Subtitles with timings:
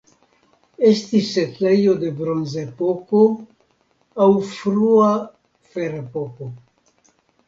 [0.91, 3.21] Estis setlejo de Bronzepoko
[4.25, 5.11] aŭ frua
[5.75, 6.49] Ferepoko.